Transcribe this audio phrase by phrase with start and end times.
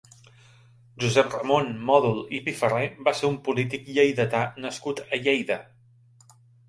[1.03, 5.59] Josep Ramon Mòdol i Pifarré va ser un polític lleidatà nascut a Lleida.